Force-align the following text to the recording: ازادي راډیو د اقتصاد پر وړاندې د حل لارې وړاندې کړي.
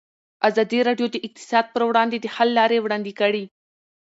ازادي 0.47 0.79
راډیو 0.87 1.07
د 1.11 1.15
اقتصاد 1.27 1.65
پر 1.73 1.81
وړاندې 1.89 2.17
د 2.19 2.25
حل 2.35 2.49
لارې 2.59 2.77
وړاندې 2.81 3.11
کړي. 3.19 3.43